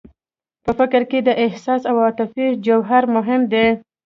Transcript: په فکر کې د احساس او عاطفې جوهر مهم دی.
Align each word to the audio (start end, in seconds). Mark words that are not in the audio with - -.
په 0.63 0.71
فکر 0.79 1.01
کې 1.11 1.19
د 1.23 1.29
احساس 1.45 1.81
او 1.89 1.95
عاطفې 2.05 2.47
جوهر 2.65 3.03
مهم 3.15 3.41
دی. 3.53 3.67